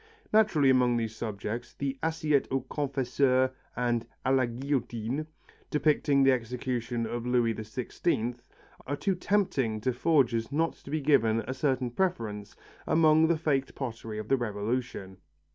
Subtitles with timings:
[0.33, 5.27] Naturally among these subjects, the assiettes au confesseur and à la guillotine,
[5.69, 8.33] depicting the execution of Louis XVI,
[8.87, 12.55] are too tempting to forgers not to be given a certain preference
[12.87, 15.17] among the faked pottery of the Revolution.